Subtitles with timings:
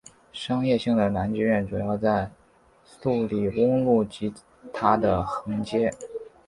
[0.33, 2.31] 商业性的男妓院主要在
[2.83, 4.33] 素里翁路及
[4.73, 5.91] 它的横街。